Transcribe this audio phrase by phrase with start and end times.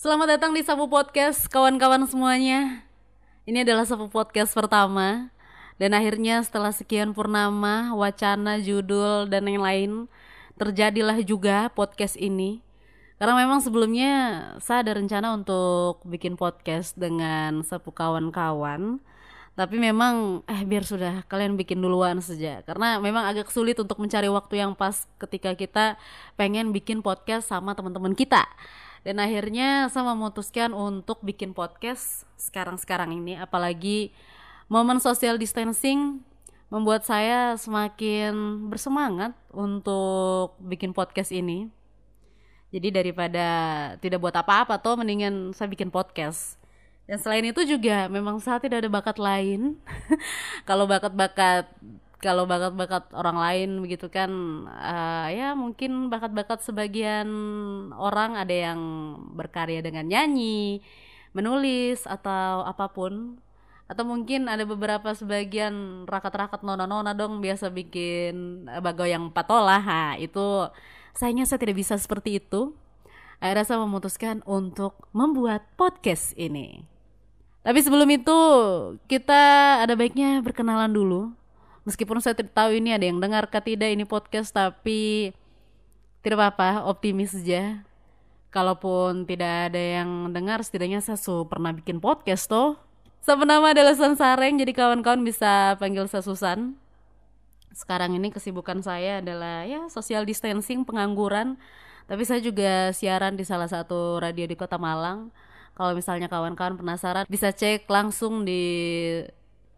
[0.00, 2.88] Selamat datang di Sapu Podcast kawan-kawan semuanya.
[3.44, 5.33] Ini adalah Sapu Podcast pertama
[5.74, 9.90] dan akhirnya setelah sekian purnama, wacana, judul dan yang lain
[10.54, 12.62] terjadilah juga podcast ini.
[13.18, 14.12] Karena memang sebelumnya
[14.58, 19.02] saya ada rencana untuk bikin podcast dengan Sapu kawan-kawan.
[19.54, 24.26] Tapi memang eh biar sudah kalian bikin duluan saja karena memang agak sulit untuk mencari
[24.26, 25.94] waktu yang pas ketika kita
[26.34, 28.42] pengen bikin podcast sama teman-teman kita.
[29.06, 34.10] Dan akhirnya saya memutuskan untuk bikin podcast sekarang-sekarang ini apalagi
[34.74, 36.18] momen social distancing
[36.66, 41.70] membuat saya semakin bersemangat untuk bikin podcast ini.
[42.74, 43.46] Jadi daripada
[44.02, 46.58] tidak buat apa-apa tuh mendingan saya bikin podcast.
[47.06, 49.78] Dan selain itu juga memang saya tidak ada bakat lain.
[50.68, 51.70] kalau bakat-bakat
[52.18, 54.32] kalau bakat-bakat orang lain begitu kan
[54.66, 57.28] uh, ya mungkin bakat-bakat sebagian
[57.94, 58.80] orang ada yang
[59.38, 60.82] berkarya dengan nyanyi,
[61.30, 63.43] menulis atau apa pun
[63.84, 70.16] atau mungkin ada beberapa sebagian rakat-rakat nona-nona dong biasa bikin eh, bago yang patola ha
[70.16, 70.68] itu
[71.12, 72.72] sayangnya saya tidak bisa seperti itu
[73.44, 76.94] akhirnya saya memutuskan untuk membuat podcast ini
[77.64, 78.38] tapi sebelum itu
[79.08, 79.42] kita
[79.80, 81.32] ada baiknya berkenalan dulu.
[81.88, 85.32] Meskipun saya tidak tahu ini ada yang dengar kah tidak ini podcast tapi
[86.20, 87.80] tidak apa-apa, optimis saja.
[88.52, 91.16] Kalaupun tidak ada yang dengar, setidaknya saya
[91.48, 92.76] pernah bikin podcast toh.
[93.24, 96.76] Saya nama adalah Susan Sareng, jadi kawan-kawan bisa panggil saya Susan.
[97.72, 101.56] Sekarang ini kesibukan saya adalah ya social distancing, pengangguran.
[102.04, 105.32] Tapi saya juga siaran di salah satu radio di Kota Malang
[105.72, 108.60] kalau misalnya kawan-kawan penasaran bisa cek langsung di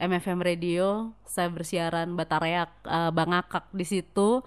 [0.03, 1.15] MFM Radio.
[1.23, 4.43] Saya bersiaran Batareak uh, Bangakak di situ.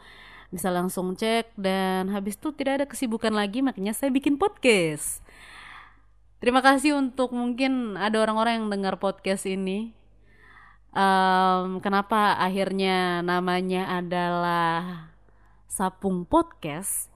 [0.52, 5.24] Bisa langsung cek dan habis itu tidak ada kesibukan lagi makanya saya bikin podcast.
[6.40, 9.92] Terima kasih untuk mungkin ada orang-orang yang dengar podcast ini.
[10.96, 15.12] Um, kenapa akhirnya namanya adalah
[15.68, 17.12] Sapung Podcast?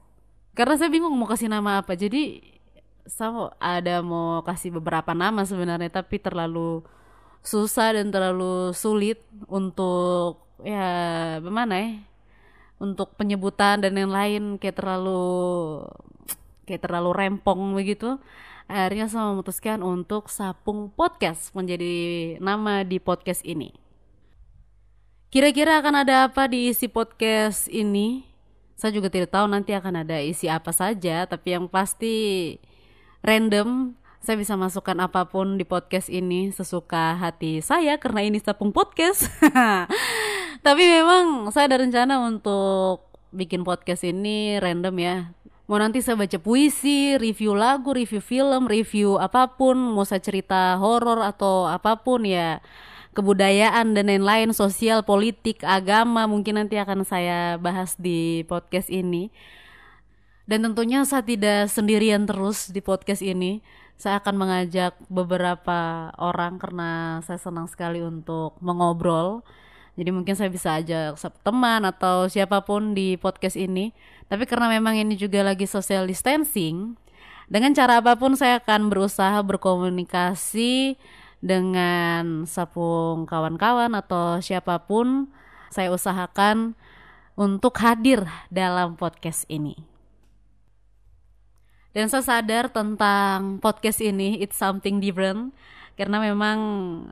[0.52, 1.96] Karena saya bingung mau kasih nama apa.
[1.96, 2.54] Jadi
[3.08, 6.84] saya ada mau kasih beberapa nama sebenarnya tapi terlalu
[7.44, 10.88] susah dan terlalu sulit untuk ya
[11.44, 11.90] bagaimana ya
[12.80, 15.84] untuk penyebutan dan yang lain kayak terlalu
[16.64, 18.18] kayak terlalu rempong begitu
[18.66, 23.76] akhirnya saya memutuskan untuk Sapung Podcast menjadi nama di podcast ini
[25.28, 28.24] kira-kira akan ada apa di isi podcast ini
[28.74, 32.56] saya juga tidak tahu nanti akan ada isi apa saja tapi yang pasti
[33.24, 33.94] random
[34.24, 39.28] saya bisa masukkan apa pun di podcast ini sesuka hati saya karena ini sapung podcast.
[40.64, 43.04] Tapi memang saya ada rencana untuk
[43.36, 45.16] bikin podcast ini random ya.
[45.64, 50.76] Mau nanti saya baca puisi, review lagu, review film, review apa pun, mau saya cerita
[50.76, 52.60] horor atau apa pun ya
[53.16, 59.32] kebudayaan dan lain-lain, sosial, politik, agama mungkin nanti akan saya bahas di podcast ini.
[60.44, 63.64] Dan tentunya saya tidak sendirian terus di podcast ini.
[63.96, 69.40] Saya akan mengajak beberapa orang karena saya senang sekali untuk mengobrol.
[69.94, 73.94] Jadi mungkin saya bisa ajak teman atau siapa pun di podcast ini.
[74.26, 76.98] Tapi karena memang ini juga lagi social distancing,
[77.46, 80.96] dengan cara apa pun saya akan berusaha berkomunikasi
[81.44, 85.28] dengan sapung kawan-kawan atau siapa pun
[85.68, 86.72] saya usahakan
[87.36, 89.76] untuk hadir dalam podcast ini.
[91.94, 95.54] Dan saya sadar tentang podcast ini, it's something different.
[95.94, 96.58] Karena memang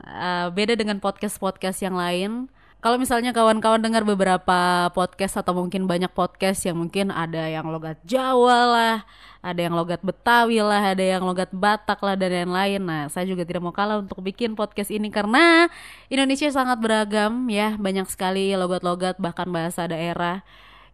[0.03, 2.51] uh, beda dengan podcast-podcast yang lain.
[2.83, 8.03] Kalau misalnya kawan-kawan dengar beberapa podcast atau mungkin banyak podcast yang mungkin ada yang logat
[8.03, 8.97] Jawa lah,
[9.39, 12.83] ada yang logat Betawi lah, ada yang logat Batak lah dan lain-lain.
[12.83, 15.71] Nah, saya juga tidak mau kalah untuk bikin podcast ini karena
[16.11, 20.43] Indonesia sangat beragam ya, banyak sekali logat-logat bahkan bahasa daerah.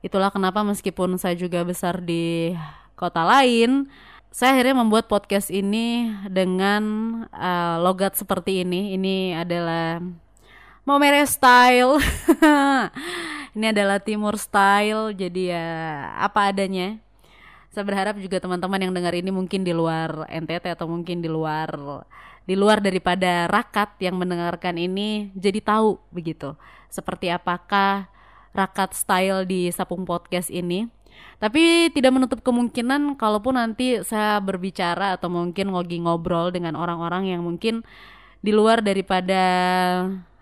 [0.04, 2.52] Itulah kenapa meskipun saya juga besar di
[3.00, 3.88] kota lain
[4.28, 6.84] saya akhirnya membuat podcast ini dengan
[7.32, 10.04] uh, logat seperti ini ini adalah
[10.88, 12.00] Momere style
[13.56, 15.69] ini adalah timur style jadi ya
[16.17, 16.96] apa adanya
[17.69, 21.76] saya berharap juga teman-teman yang dengar ini mungkin di luar NTT atau mungkin di luar
[22.49, 26.56] di luar daripada rakat yang mendengarkan ini jadi tahu begitu
[26.88, 28.08] seperti apakah
[28.56, 30.88] rakat style di Sapung Podcast ini.
[31.38, 37.43] Tapi tidak menutup kemungkinan kalaupun nanti saya berbicara atau mungkin ngogi ngobrol dengan orang-orang yang
[37.44, 37.85] mungkin
[38.40, 39.43] di luar daripada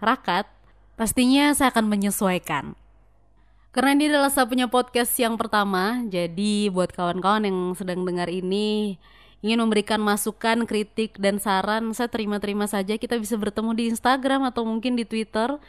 [0.00, 0.46] rakat,
[0.94, 2.76] pastinya saya akan menyesuaikan.
[3.72, 8.96] Karena ini adalah saya punya podcast yang pertama, jadi buat kawan-kawan yang sedang dengar ini
[9.44, 12.96] ingin memberikan masukan, kritik, dan saran, saya terima-terima saja.
[12.96, 15.60] Kita bisa bertemu di Instagram atau mungkin di Twitter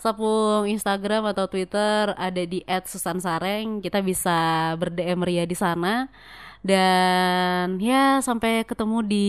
[0.00, 3.84] Sapung Instagram atau Twitter ada di @susansareng.
[3.84, 6.08] Kita bisa berdm Ria di sana.
[6.64, 9.28] Dan ya sampai ketemu di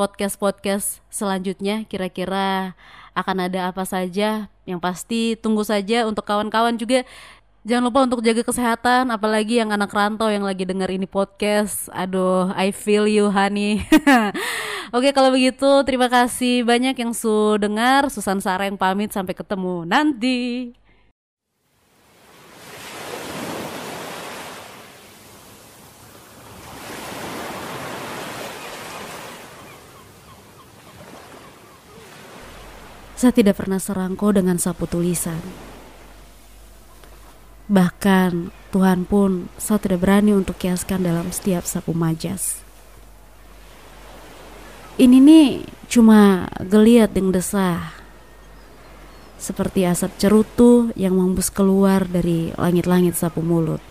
[0.00, 2.72] podcast-podcast selanjutnya kira-kira
[3.12, 4.48] akan ada apa saja.
[4.64, 7.04] Yang pasti tunggu saja untuk kawan-kawan juga
[7.60, 11.92] Jangan lupa untuk jaga kesehatan, apalagi yang anak rantau yang lagi denger ini podcast.
[11.92, 13.84] Aduh, I feel you, honey.
[14.96, 18.08] Oke, kalau begitu terima kasih banyak yang sudah dengar.
[18.08, 20.72] Susan Sareng pamit, sampai ketemu nanti.
[33.20, 35.36] Saya tidak pernah serangko dengan sapu tulisan.
[37.68, 42.64] Bahkan Tuhan pun saya tidak berani untuk kiaskan dalam setiap sapu majas.
[44.96, 47.92] Ini nih cuma geliat yang desah.
[49.36, 53.84] Seperti asap cerutu yang membus keluar dari langit-langit sapu mulut.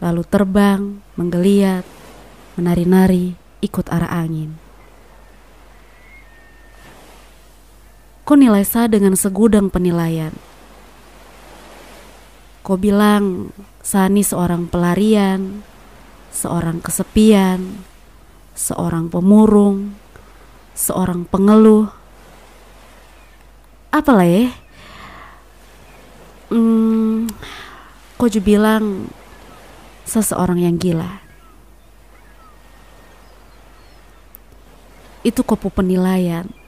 [0.00, 1.84] Lalu terbang, menggeliat,
[2.56, 4.65] menari-nari, ikut arah angin.
[8.26, 10.34] Kau nilai saya dengan segudang penilaian
[12.66, 15.62] Kau bilang Sani seorang pelarian,
[16.34, 17.78] seorang kesepian,
[18.58, 19.94] seorang pemurung,
[20.74, 21.86] seorang pengeluh.
[23.94, 24.50] Apalah ya?
[26.50, 27.30] Hmm,
[28.18, 29.06] juga bilang
[30.02, 31.22] seseorang yang gila.
[35.22, 36.65] Itu kopu penilaian.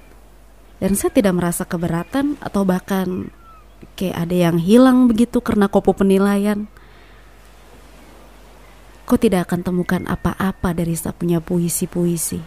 [0.79, 3.35] Dan saya tidak merasa keberatan atau bahkan
[3.99, 6.71] kayak ada yang hilang begitu karena kopo penilaian.
[9.03, 12.39] Kau tidak akan temukan apa-apa dari saya punya puisi-puisi?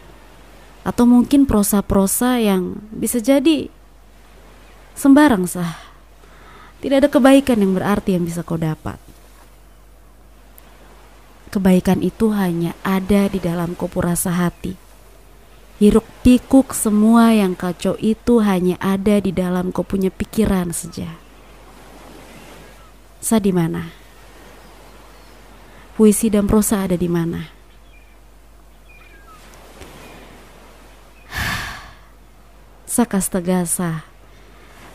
[0.87, 3.67] Atau mungkin prosa-prosa yang bisa jadi
[4.95, 5.75] sembarang sah.
[6.79, 8.97] Tidak ada kebaikan yang berarti yang bisa kau dapat.
[11.51, 14.90] Kebaikan itu hanya ada di dalam kopo rasa hati
[15.81, 21.17] Hiruk pikuk semua yang kacau itu hanya ada di dalam kau punya pikiran saja.
[23.17, 23.89] Sa di mana?
[25.97, 27.49] Puisi dan prosa ada di mana?
[32.85, 34.05] Sakas tegasa.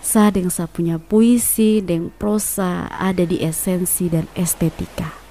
[0.06, 5.25] Sa dengan sa punya puisi dan prosa ada di esensi dan estetika.